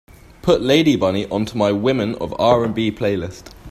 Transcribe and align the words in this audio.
Put 0.41 0.61
lady 0.63 0.95
bunny 0.95 1.27
onto 1.27 1.55
my 1.59 1.71
Women 1.71 2.15
of 2.15 2.33
R&B 2.39 2.91
playlist. 2.93 3.53